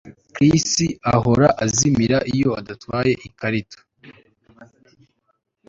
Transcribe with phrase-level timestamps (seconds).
[0.33, 0.67] Chris
[1.13, 3.79] ahora azimira niba adatwaye ikarita